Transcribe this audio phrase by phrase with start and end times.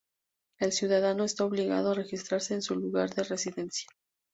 [0.57, 3.87] El ciudadano está obligado a registrarse en su lugar de residencia.